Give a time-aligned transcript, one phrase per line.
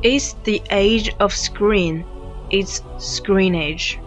[0.00, 2.04] It's the age of screen.
[2.50, 3.98] It's screen age.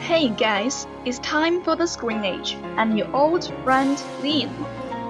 [0.00, 4.48] Hey guys, it's time for the screen age and your old friend Lin.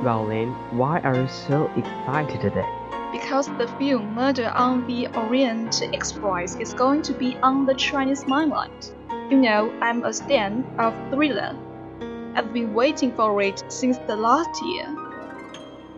[0.03, 2.78] Well, Lin, why are you so excited today?
[3.12, 8.26] Because the film Murder on the Orient Express is going to be on the Chinese
[8.26, 8.92] mainland.
[9.30, 11.56] You know, I'm a stan of thriller.
[12.34, 14.86] I've been waiting for it since the last year.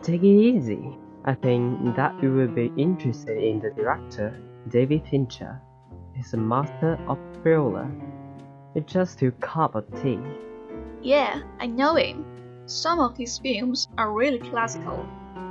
[0.02, 0.96] Take it easy.
[1.24, 5.60] I think that you will be interested in the director, David Fincher.
[6.14, 7.90] He's a master of thriller.
[8.74, 10.20] It's just your cup of tea.
[11.02, 12.24] Yeah, I know him.
[12.66, 15.04] Some of his films are really classical.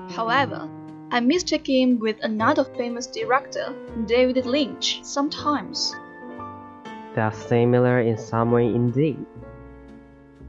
[0.09, 0.69] However,
[1.11, 3.73] I mistake him with another famous director,
[4.05, 5.95] David Lynch, sometimes.
[7.15, 9.25] They are similar in some way indeed.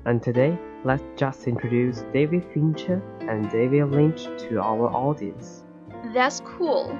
[0.04, 5.64] And today, let's just introduce David Fincher and David Lynch to our audience.
[6.12, 6.98] That's cool.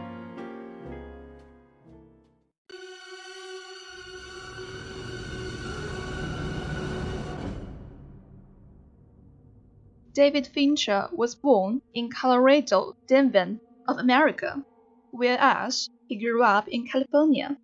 [10.12, 14.65] David Fincher was born in Colorado, Denver, of America,
[15.12, 17.56] whereas he grew up in California.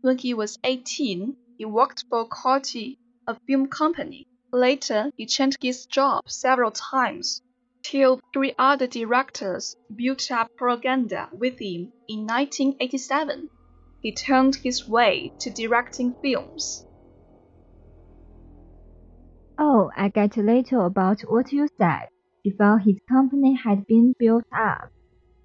[0.00, 2.96] When he was 18, he worked for Korty,
[3.28, 4.26] a film company.
[4.52, 7.40] Later, he changed his job several times,
[7.84, 13.48] till three other directors built up propaganda with him in 1987.
[14.00, 16.84] He turned his way to directing films.
[19.58, 22.08] Oh, I get little about what you said.
[22.42, 24.90] Before his company had been built up,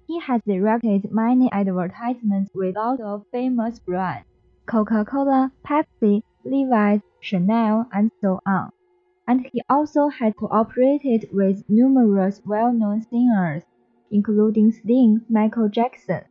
[0.06, 4.26] he has directed many advertisements with lots of famous brands
[4.66, 8.70] Coca-Cola, Pepsi, Levi's, Chanel, and so on.
[9.26, 13.62] And he also had cooperated with numerous well-known singers,
[14.10, 16.24] including Sting, Michael Jackson.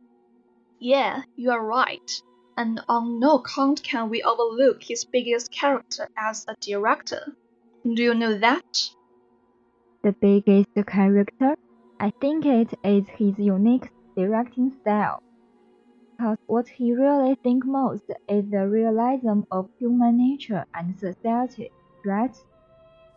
[0.80, 2.10] Yeah, you are right.
[2.56, 7.36] And on no account can we overlook his biggest character as a director.
[7.92, 8.62] Do you know that?
[10.02, 11.54] The biggest character,
[12.00, 15.20] I think it is his unique directing style.
[16.18, 21.70] Because what he really thinks most is the realism of human nature and society,
[22.04, 22.36] right?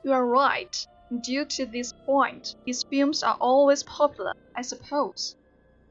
[0.04, 0.76] You are right.
[1.22, 5.36] Due to this point, his films are always popular, I suppose.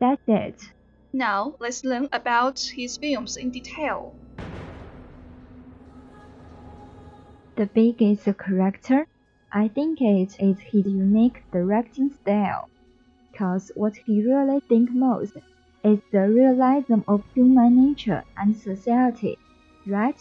[0.00, 0.60] That's it.
[1.12, 4.18] Now, let's learn about his films in detail.
[7.60, 9.06] The biggest character,
[9.52, 12.70] I think it is his unique directing style.
[13.30, 15.34] Because what he really thinks most
[15.84, 19.36] is the realism of human nature and society,
[19.86, 20.18] right?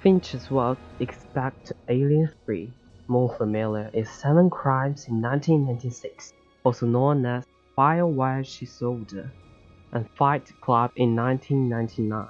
[0.00, 2.72] Fincher's work expect Alien 3,
[3.08, 6.32] more familiar is Seven Crimes in 1996,
[6.62, 7.42] also known as
[7.74, 9.32] Fire While She Soldier,
[9.90, 12.28] and Fight Club in 1999.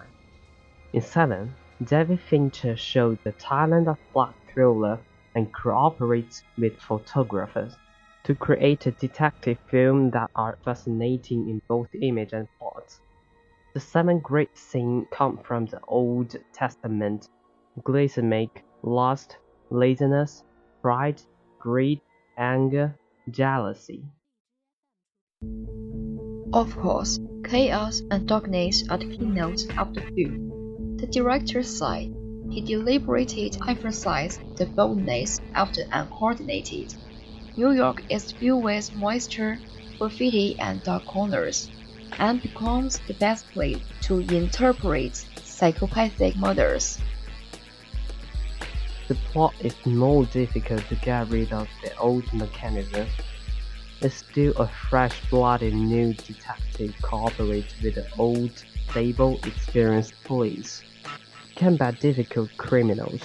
[0.94, 4.98] In Seven, David Fincher showed the talent of plot thriller
[5.36, 7.76] and cooperates with photographers
[8.24, 12.98] to create a detective film that are fascinating in both image and plot.
[13.74, 17.28] The seven great scenes come from the Old Testament
[17.84, 18.50] Glycemic,
[18.82, 19.36] lust,
[19.70, 20.42] laziness,
[20.82, 21.22] pride,
[21.60, 22.00] greed,
[22.36, 22.98] anger,
[23.30, 24.04] jealousy.
[26.52, 30.57] Of course, chaos and darkness are the keynotes of the film.
[30.98, 32.12] The director said
[32.50, 36.92] he deliberately emphasized the boldness of the uncoordinated.
[37.56, 39.60] New York is filled with moisture,
[39.96, 41.70] graffiti, and dark corners,
[42.18, 46.98] and becomes the best place to interpret psychopathic murders.
[49.06, 53.06] The plot is more difficult to get rid of the old mechanism.
[54.00, 58.52] It's still a fresh-blooded new detective cooperates with the old,
[58.88, 60.84] stable, experienced police.
[61.56, 63.22] Combat difficult criminals,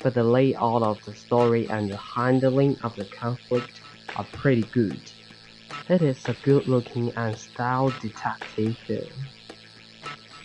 [0.00, 3.80] but the layout of the story and the handling of the conflict
[4.14, 5.00] are pretty good.
[5.88, 9.10] It is a good-looking and styled detective film.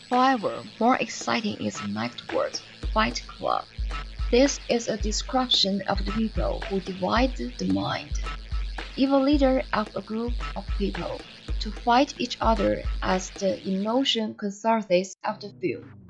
[0.10, 2.60] However, more exciting is the next word,
[2.92, 3.66] Fight Club.
[4.32, 8.20] This is a description of the people who divide the mind.
[8.96, 11.22] Evil leader of a group of people
[11.60, 16.08] to fight each other as the emotion catharsis of the film.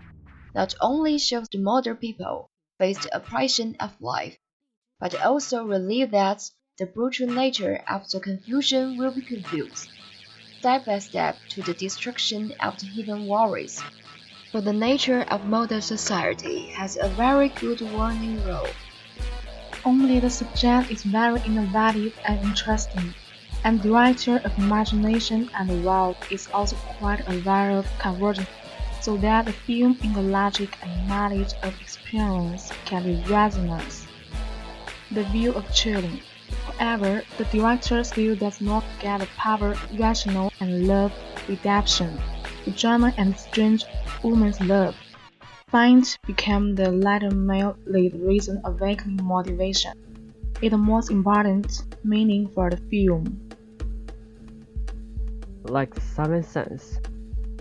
[0.56, 2.50] Not only shows the modern people
[2.80, 4.38] face the oppression of life,
[5.00, 9.90] but also relieve that the brutal nature of the confusion will be confused,
[10.60, 13.82] step by step to the destruction of the hidden worries
[14.54, 18.68] for the nature of modern society has a very good warning role.
[19.86, 23.14] Only the subject is very innovative and interesting,
[23.64, 28.50] and the writer of imagination and the world is also quite aware of convergence,
[29.02, 34.08] so that the film in the logic and knowledge of experience can be resonance.
[35.12, 36.22] The view of children.
[36.78, 41.12] However, the director still does not get the power rational and love
[41.48, 42.20] redemption
[42.66, 43.86] the drama and strange
[44.24, 44.96] woman's love.
[45.74, 49.98] Fight became the latter male lead reason awakening motivation.
[50.62, 53.50] its most important meaning for the film.
[55.64, 57.00] Like Seven Sense,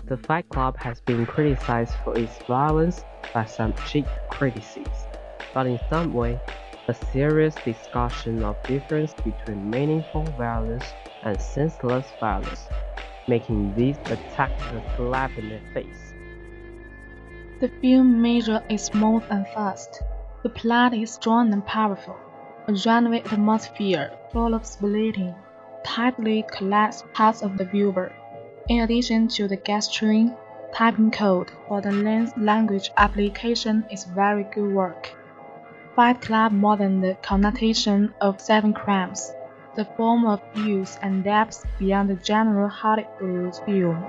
[0.05, 5.07] the Fight Club has been criticized for its violence by some cheap critics,
[5.51, 6.39] but in some way,
[6.87, 10.85] a serious discussion of difference between meaningful violence
[11.23, 12.69] and senseless violence
[13.25, 16.12] making these attack a slap in the face.
[17.59, 20.01] The film measure is smooth and fast.
[20.43, 22.15] The plot is strong and powerful.
[22.67, 25.35] A runaway atmosphere full of splitting,
[25.83, 28.11] tightly collapsed parts of the viewer.
[28.69, 30.35] In addition to the gesturing,
[30.73, 35.15] typing code for the lens language application is very good work.
[35.95, 39.31] Fight Club more than the connotation of seven crimes
[39.75, 44.05] the form of use and depth beyond the general Hollywood film.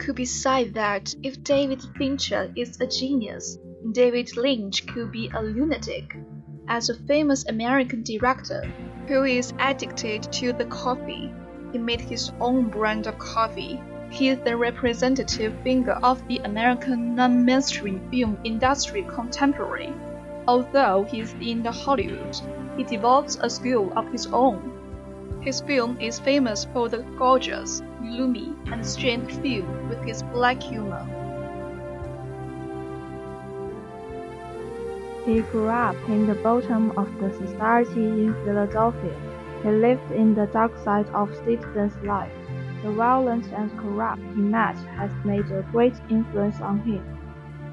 [0.00, 3.58] Could be said that if David Fincher is a genius,
[3.92, 6.16] David Lynch could be a lunatic.
[6.68, 8.62] As a famous American director
[9.06, 11.30] who is addicted to the coffee,
[11.72, 13.78] he made his own brand of coffee.
[14.10, 19.92] He is the representative figure of the American non-mainstream film industry contemporary.
[20.48, 22.40] Although he is in the Hollywood,
[22.76, 24.79] he develops a school of his own.
[25.40, 31.02] His film is famous for the gorgeous, gloomy, and strange feel with his black humor.
[35.24, 39.16] He grew up in the bottom of the society in Philadelphia.
[39.62, 42.32] He lived in the dark side of citizen's life.
[42.82, 47.02] The violent and corrupt he met has made a great influence on him.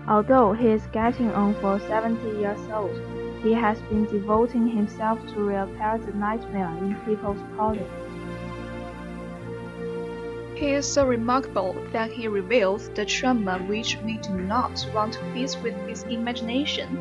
[0.08, 2.96] Although he is getting on for 70 years old,
[3.44, 7.90] he has been devoting himself to repair the nightmare in people's politics.
[10.56, 15.34] He is so remarkable that he reveals the trauma which we do not want to
[15.34, 16.98] face with his imagination.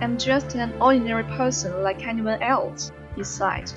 [0.00, 3.72] I'm just an ordinary person like anyone else, he sighed.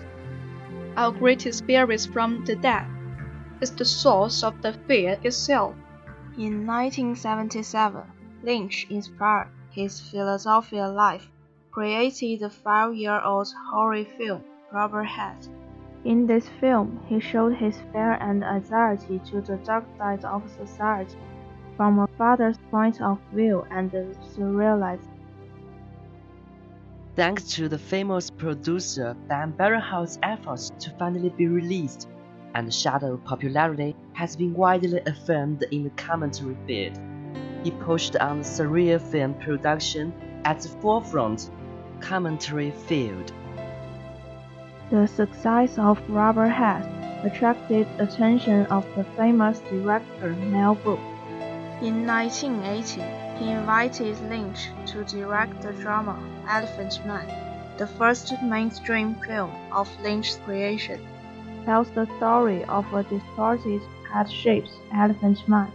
[0.95, 2.85] our greatest fear is from the dead.
[3.61, 5.75] It's the source of the fear itself.
[6.37, 8.03] In 1977,
[8.43, 11.29] Lynch inspired his philosophical life,
[11.73, 15.47] created the five-year-old horror film Rubber Hat.
[16.05, 21.17] In this film, he showed his fear and anxiety to the dark side of society
[21.75, 25.07] from a father's point of view and surrealized.
[27.15, 32.07] Thanks to the famous producer Dan Barenholtz's efforts to finally be released,
[32.53, 36.99] and Shadow's popularity has been widely affirmed in the commentary field.
[37.63, 40.13] He pushed on the surreal film production
[40.45, 41.49] at the forefront
[42.03, 43.31] commentary field.
[44.91, 46.85] The success of Rubber Hat
[47.25, 51.01] attracted attention of the famous director Mel Brooks.
[51.81, 53.01] In 1980,
[53.39, 57.27] he invited Lynch to direct the drama Elephant Man,
[57.77, 60.99] the first mainstream film of Lynch's creation.
[61.63, 63.81] Tells the story of a distorted,
[64.11, 65.71] head-shaped elephant man,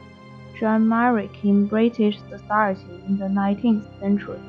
[0.61, 4.41] John Merrick in British society in the 19th century.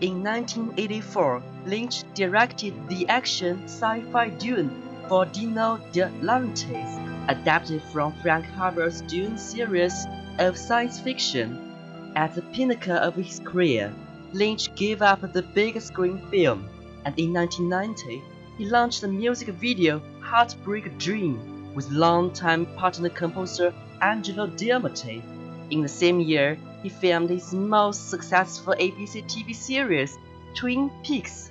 [0.00, 4.70] In 1984, Lynch directed the action sci-fi Dune
[5.08, 10.06] for Dino De Laurentiis, adapted from Frank Herbert's Dune series
[10.38, 12.12] of science fiction.
[12.14, 13.92] At the pinnacle of his career,
[14.32, 16.68] Lynch gave up the big screen film,
[17.04, 18.22] and in 1990,
[18.56, 25.24] he launched the music video Heartbreak Dream with longtime partner composer Angelo Diamante.
[25.70, 30.16] In the same year, he filmed his most successful ABC TV series,
[30.54, 31.50] Twin Peaks.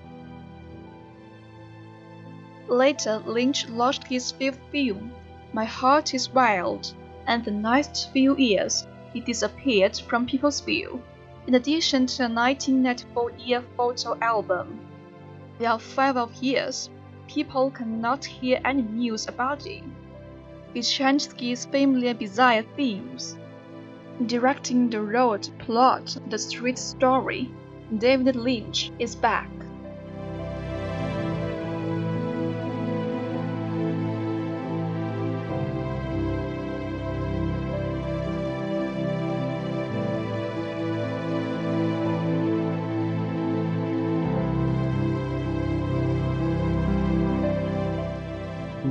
[2.67, 5.11] Later, Lynch launched his fifth film,
[5.53, 6.93] My Heart is Wild,
[7.25, 11.01] and the next few years, he disappeared from people's view.
[11.45, 14.79] In addition to a 1994 year photo album,
[15.59, 16.89] there are five of years,
[17.27, 19.93] people cannot hear any news about him.
[20.73, 20.79] it.
[20.79, 23.37] Vishansky's familiar bizarre themes
[24.25, 27.51] Directing the road plot, the street story,
[27.95, 29.47] David Lynch is back.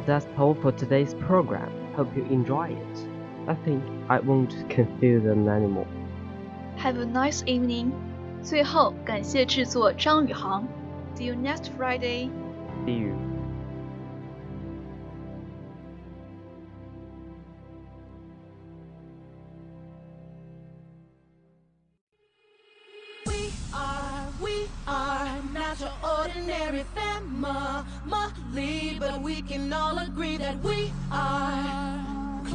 [0.06, 1.73] That's all for today's program.
[1.95, 3.15] Hope you enjoy it.
[3.48, 5.88] I think I won't confuse them anymore.
[6.77, 7.91] Have a nice evening.
[8.43, 10.67] 最后，感谢制作张宇航。
[11.15, 12.29] See you next Friday.
[12.86, 13.13] See you.
[23.27, 30.91] We are, we are not your ordinary family, but we can all agree that we
[31.12, 32.14] are